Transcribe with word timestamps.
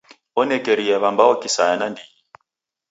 Onekeria 0.41 0.95
w'ambao 1.01 1.33
kisaya 1.41 1.75
nandighi. 1.79 2.17